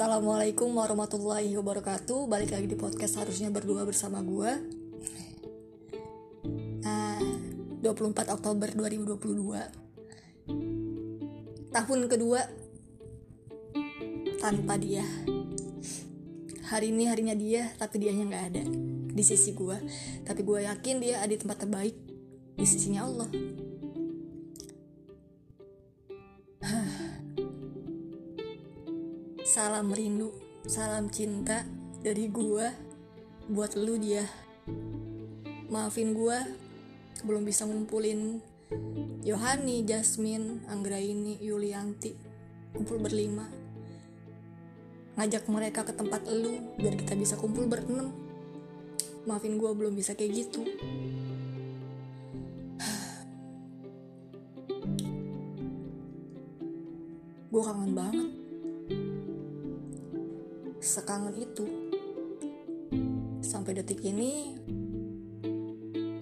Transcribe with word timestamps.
Assalamualaikum 0.00 0.80
warahmatullahi 0.80 1.52
wabarakatuh. 1.60 2.24
Balik 2.24 2.56
lagi 2.56 2.64
di 2.64 2.72
podcast 2.72 3.20
harusnya 3.20 3.52
berdua 3.52 3.84
bersama 3.84 4.24
gue 4.24 4.48
nah, 6.80 7.20
24 7.84 8.32
Oktober 8.32 8.72
2022 8.80 11.68
Tahun 11.68 12.00
kedua. 12.08 12.40
Tanpa 14.40 14.80
dia. 14.80 15.04
Hari 16.72 16.96
ini 16.96 17.04
harinya 17.04 17.36
dia 17.36 17.68
Tapi 17.76 18.00
dianya 18.00 18.24
gak 18.24 18.56
ada. 18.56 18.64
Di 19.04 19.20
sisi 19.20 19.52
gue 19.52 19.76
Tapi 20.24 20.40
gue 20.40 20.64
yakin 20.64 20.96
dia 20.96 21.20
ada 21.20 21.28
di 21.28 21.36
tempat 21.36 21.68
terbaik. 21.68 21.92
Di 22.56 22.64
sisinya 22.64 23.04
Allah 23.04 23.28
Salam 29.50 29.90
rindu, 29.90 30.30
salam 30.62 31.10
cinta 31.10 31.66
dari 32.06 32.30
gua 32.30 32.70
buat 33.50 33.74
lu 33.74 33.98
dia. 33.98 34.22
Maafin 35.66 36.14
gua 36.14 36.38
belum 37.26 37.42
bisa 37.42 37.66
ngumpulin 37.66 38.38
Yohani, 39.26 39.82
Jasmine, 39.82 40.62
Anggraini, 40.70 41.42
Yulianti 41.42 42.14
kumpul 42.78 43.02
berlima. 43.02 43.50
Ngajak 45.18 45.42
mereka 45.50 45.82
ke 45.82 45.98
tempat 45.98 46.30
lu 46.30 46.78
biar 46.78 46.94
kita 46.94 47.18
bisa 47.18 47.34
kumpul 47.34 47.66
berenam. 47.66 48.14
Maafin 49.26 49.58
gua 49.58 49.74
belum 49.74 49.98
bisa 49.98 50.14
kayak 50.14 50.46
gitu. 50.46 50.62
gue 57.50 57.62
kangen 57.66 57.98
banget 57.98 58.39
sekangen 60.90 61.38
itu. 61.38 61.62
Sampai 63.46 63.78
detik 63.78 64.02
ini 64.02 64.58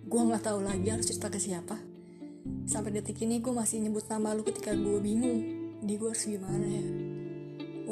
gue 0.00 0.22
nggak 0.24 0.48
tahu 0.48 0.64
lagi 0.64 0.88
harus 0.88 1.04
cerita 1.04 1.28
ke 1.28 1.36
siapa. 1.36 1.76
Sampai 2.64 2.96
detik 2.96 3.20
ini 3.20 3.44
gue 3.44 3.52
masih 3.52 3.84
nyebut 3.84 4.08
nama 4.08 4.32
lu 4.32 4.40
ketika 4.40 4.72
gue 4.72 4.98
bingung 5.04 5.44
di 5.84 6.00
gue 6.00 6.08
harus 6.08 6.24
gimana 6.24 6.64
ya. 6.64 6.86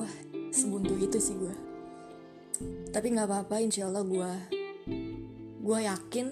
Wah 0.01 0.15
sebuntu 0.49 0.97
itu 0.97 1.21
sih 1.21 1.37
gue 1.37 1.73
tapi 2.93 3.09
nggak 3.09 3.25
apa-apa 3.25 3.57
insya 3.65 3.89
Allah 3.89 4.05
gue 4.05 4.31
gue 5.65 5.79
yakin 5.81 6.27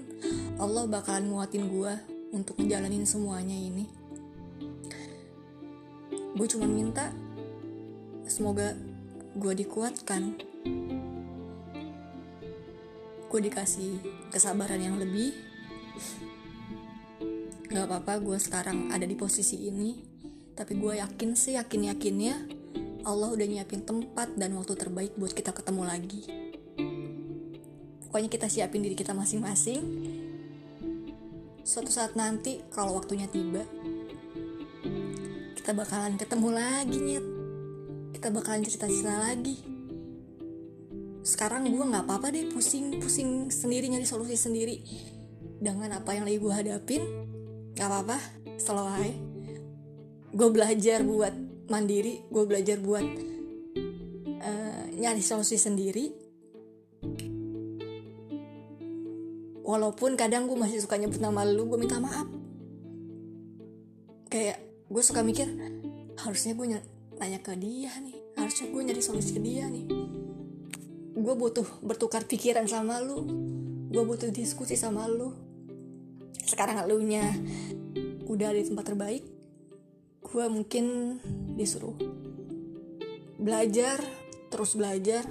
Allah 0.60 0.84
bakalan 0.84 1.32
nguatin 1.32 1.72
gue 1.72 1.92
untuk 2.30 2.60
ngejalanin 2.60 3.08
semuanya 3.08 3.56
ini. 3.56 3.88
Gue 6.36 6.46
cuma 6.46 6.68
minta 6.68 7.10
semoga 8.28 8.76
gue 9.38 9.52
dikuatkan. 9.54 10.22
Gue 13.30 13.40
dikasih 13.46 14.02
kesabaran 14.34 14.82
yang 14.82 14.98
lebih. 14.98 15.30
Gak 17.70 17.86
apa-apa 17.86 18.18
gue 18.18 18.38
sekarang 18.42 18.90
ada 18.90 19.06
di 19.06 19.14
posisi 19.14 19.70
ini. 19.70 20.02
Tapi 20.58 20.74
gue 20.74 20.98
yakin 20.98 21.38
sih 21.38 21.54
yakin 21.54 21.94
yakinnya 21.94 22.36
Allah 23.06 23.32
udah 23.32 23.46
nyiapin 23.46 23.86
tempat 23.86 24.34
dan 24.36 24.52
waktu 24.58 24.76
terbaik 24.76 25.14
buat 25.14 25.32
kita 25.32 25.54
ketemu 25.54 25.82
lagi. 25.86 26.22
Pokoknya 28.10 28.28
kita 28.28 28.50
siapin 28.50 28.82
diri 28.82 28.98
kita 28.98 29.14
masing-masing. 29.14 29.80
Suatu 31.62 31.94
saat 31.94 32.18
nanti 32.18 32.58
kalau 32.74 32.98
waktunya 32.98 33.30
tiba 33.30 33.62
kita 35.54 35.76
bakalan 35.76 36.18
ketemu 36.18 36.48
lagi 36.50 36.98
nyet 36.98 37.39
kita 38.20 38.36
bakalan 38.36 38.60
cerita-cerita 38.60 39.16
lagi. 39.16 39.56
Sekarang 41.24 41.64
gue 41.64 41.80
nggak 41.88 42.04
apa-apa 42.04 42.28
deh 42.28 42.52
pusing-pusing 42.52 43.48
sendiri 43.48 43.88
nyari 43.88 44.04
solusi 44.04 44.36
sendiri. 44.36 44.76
Dengan 45.56 45.96
apa 45.96 46.12
yang 46.12 46.28
lagi 46.28 46.36
gue 46.36 46.52
hadapin 46.52 47.00
nggak 47.72 47.88
apa-apa 47.88 48.20
selalu 48.60 49.16
gue 50.36 50.48
belajar 50.52 51.00
buat 51.00 51.32
mandiri 51.72 52.20
gue 52.28 52.44
belajar 52.44 52.76
buat 52.84 53.00
uh, 54.36 54.84
nyari 55.00 55.24
solusi 55.24 55.56
sendiri. 55.56 56.12
Walaupun 59.64 60.20
kadang 60.20 60.44
gue 60.44 60.60
masih 60.60 60.84
suka 60.84 61.00
nyebut 61.00 61.24
nama 61.24 61.40
lu 61.48 61.64
gue 61.72 61.80
minta 61.80 61.96
maaf. 61.96 62.28
Kayak 64.28 64.60
gue 64.92 65.00
suka 65.08 65.24
mikir 65.24 65.48
harusnya 66.20 66.52
gue 66.52 66.68
nanya 67.20 67.36
ke 67.44 67.52
dia 67.52 67.92
nih 68.00 68.16
harusnya 68.40 68.72
gue 68.72 68.80
nyari 68.80 69.02
solusi 69.04 69.36
ke 69.36 69.40
dia 69.44 69.68
nih. 69.68 69.86
Gue 71.20 71.34
butuh 71.36 71.68
bertukar 71.84 72.24
pikiran 72.24 72.64
sama 72.64 72.96
lu. 73.04 73.28
Gue 73.92 74.02
butuh 74.08 74.32
diskusi 74.32 74.74
sama 74.74 75.04
lu. 75.04 75.36
Sekarang 76.48 76.80
lu 76.88 76.96
nya 77.04 77.28
udah 78.24 78.56
di 78.56 78.62
tempat 78.64 78.94
terbaik 78.94 79.24
gue 80.30 80.44
mungkin 80.46 81.18
disuruh 81.58 81.98
belajar 83.34 83.98
terus 84.46 84.78
belajar 84.78 85.26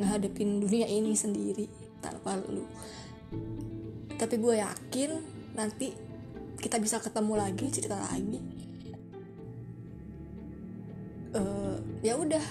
ngehadapin 0.00 0.64
dunia 0.64 0.88
ini 0.88 1.12
sendiri 1.12 1.68
tanpa 2.00 2.40
lu. 2.48 2.64
Tapi 4.16 4.34
gue 4.40 4.54
yakin 4.56 5.10
nanti 5.52 5.92
kita 6.56 6.80
bisa 6.80 6.96
ketemu 7.02 7.36
lagi 7.36 7.66
cerita 7.68 8.00
lagi 8.00 8.61
ya 12.02 12.18
udah. 12.18 12.42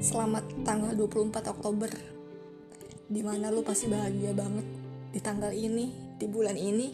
Selamat 0.00 0.48
tanggal 0.64 0.96
24 0.96 1.52
Oktober 1.52 1.92
di 3.12 3.20
mana 3.20 3.52
lu 3.52 3.60
pasti 3.60 3.92
bahagia 3.92 4.32
banget 4.32 4.64
di 5.12 5.20
tanggal 5.20 5.52
ini 5.52 6.16
di 6.16 6.24
bulan 6.24 6.56
ini. 6.56 6.88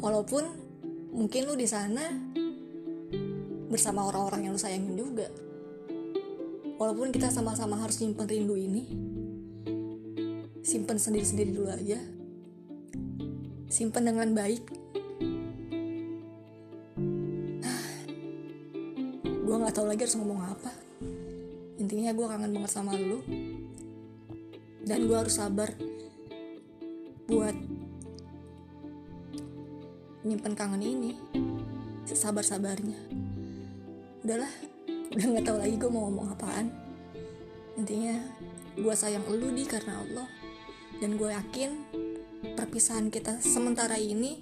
Walaupun 0.00 0.44
mungkin 1.12 1.44
lu 1.44 1.54
di 1.60 1.68
sana 1.68 2.08
bersama 3.68 4.08
orang-orang 4.08 4.48
yang 4.48 4.56
lu 4.56 4.60
sayangin 4.60 4.96
juga. 4.96 5.28
Walaupun 6.80 7.12
kita 7.12 7.28
sama-sama 7.28 7.76
harus 7.76 8.00
simpen 8.00 8.24
rindu 8.24 8.56
ini 8.56 9.12
simpen 10.64 10.96
sendiri-sendiri 10.96 11.52
dulu 11.52 11.68
aja. 11.68 12.00
Simpen 13.68 14.08
dengan 14.08 14.32
baik 14.32 14.79
nggak 19.70 19.86
tahu 19.86 19.94
lagi 19.94 20.02
harus 20.02 20.18
ngomong 20.18 20.42
apa. 20.50 20.74
Intinya 21.78 22.10
gue 22.10 22.26
kangen 22.26 22.50
banget 22.50 22.74
sama 22.74 22.90
lu. 22.98 23.22
Dan 24.82 25.06
gue 25.06 25.14
harus 25.14 25.38
sabar 25.38 25.70
buat 27.30 27.54
nyimpen 30.26 30.58
kangen 30.58 30.82
ini. 30.82 31.14
Sabar 32.02 32.42
sabarnya 32.42 32.98
udahlah 34.26 34.50
udah 35.14 35.26
nggak 35.38 35.46
tahu 35.46 35.62
lagi 35.62 35.78
gue 35.78 35.86
mau 35.86 36.10
ngomong 36.10 36.34
apaan. 36.34 36.74
Intinya 37.78 38.18
gue 38.74 38.94
sayang 38.98 39.22
lu 39.30 39.54
di 39.54 39.70
karena 39.70 40.02
Allah. 40.02 40.26
Dan 40.98 41.14
gue 41.14 41.30
yakin 41.30 41.70
perpisahan 42.58 43.06
kita 43.06 43.38
sementara 43.38 43.94
ini 44.02 44.34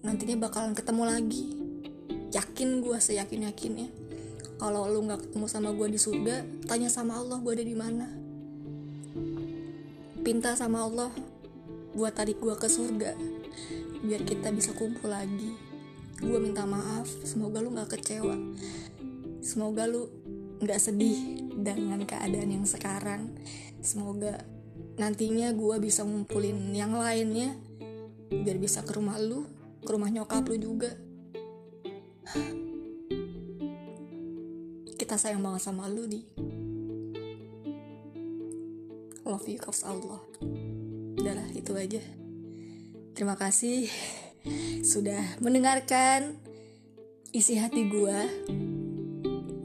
nantinya 0.00 0.48
bakalan 0.48 0.72
ketemu 0.72 1.04
lagi. 1.04 1.44
Yakin 2.32 2.80
gue 2.80 2.96
seyakin 2.96 3.52
yakinnya 3.52 3.92
kalau 4.62 4.86
lu 4.86 5.02
nggak 5.10 5.26
ketemu 5.26 5.46
sama 5.50 5.74
gue 5.74 5.90
di 5.90 5.98
surga 5.98 6.46
tanya 6.70 6.86
sama 6.86 7.18
Allah 7.18 7.42
gue 7.42 7.50
ada 7.50 7.66
di 7.66 7.74
mana. 7.74 8.06
Pinta 10.22 10.54
sama 10.54 10.86
Allah 10.86 11.10
buat 11.98 12.14
tarik 12.14 12.38
gue 12.38 12.54
ke 12.54 12.70
surga 12.70 13.18
biar 14.06 14.22
kita 14.22 14.54
bisa 14.54 14.70
kumpul 14.78 15.10
lagi. 15.10 15.58
Gue 16.22 16.38
minta 16.38 16.62
maaf 16.62 17.10
semoga 17.26 17.58
lu 17.58 17.74
nggak 17.74 17.90
kecewa. 17.90 18.38
Semoga 19.42 19.90
lu 19.90 20.06
nggak 20.62 20.78
sedih 20.78 21.42
dengan 21.58 21.98
keadaan 22.06 22.54
yang 22.54 22.62
sekarang. 22.62 23.34
Semoga 23.82 24.46
nantinya 24.94 25.50
gue 25.50 25.76
bisa 25.82 26.06
ngumpulin 26.06 26.70
yang 26.70 26.94
lainnya 26.94 27.58
biar 28.30 28.62
bisa 28.62 28.86
ke 28.86 28.94
rumah 28.94 29.18
lu 29.18 29.42
ke 29.82 29.90
rumah 29.90 30.06
nyokap 30.06 30.46
lu 30.46 30.54
juga 30.54 30.94
kita 35.02 35.18
sayang 35.18 35.42
banget 35.42 35.66
sama 35.66 35.90
lu 35.90 36.06
di. 36.06 36.22
Love 39.26 39.50
you 39.50 39.58
cause 39.58 39.82
Allah 39.82 40.22
udahlah 41.18 41.50
itu 41.58 41.74
aja. 41.74 41.98
Terima 43.10 43.34
kasih 43.34 43.90
sudah 44.94 45.42
mendengarkan 45.42 46.38
isi 47.34 47.58
hati 47.58 47.90
gue 47.90 48.18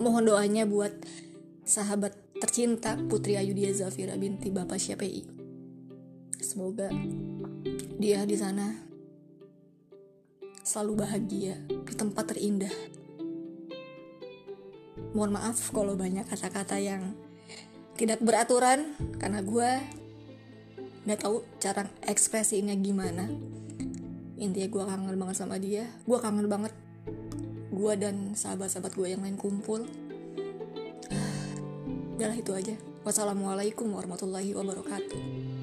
mohon 0.02 0.26
doanya 0.26 0.66
buat 0.66 0.98
sahabat 1.62 2.18
tercinta 2.42 2.98
Putri 3.06 3.38
Ayudia 3.38 3.70
Zafira 3.78 4.18
binti 4.18 4.50
Bapak 4.50 4.82
Syafi'i 4.82 5.26
semoga 6.42 6.88
dia 8.00 8.24
di 8.24 8.38
sana 8.40 8.72
selalu 10.64 10.94
bahagia 11.04 11.60
di 11.68 11.94
tempat 11.98 12.32
terindah 12.32 12.97
mohon 15.18 15.34
maaf 15.34 15.74
kalau 15.74 15.98
banyak 15.98 16.30
kata-kata 16.30 16.78
yang 16.78 17.18
tidak 17.98 18.22
beraturan 18.22 18.94
karena 19.18 19.42
gue 19.42 19.70
nggak 21.10 21.26
tahu 21.26 21.42
cara 21.58 21.90
ekspresinya 22.06 22.78
gimana. 22.78 23.26
Intinya 24.38 24.70
gue 24.70 24.84
kangen 24.86 25.18
banget 25.18 25.36
sama 25.42 25.58
dia 25.58 25.90
gue 26.06 26.18
kangen 26.22 26.46
banget 26.46 26.74
gue 27.74 27.94
dan 27.98 28.38
sahabat-sahabat 28.38 28.94
gue 28.94 29.08
yang 29.18 29.26
lain 29.26 29.42
kumpul. 29.42 29.90
Udah 32.22 32.38
itu 32.38 32.54
aja. 32.54 32.78
Wassalamualaikum 33.02 33.90
warahmatullahi 33.90 34.54
wabarakatuh 34.54 35.57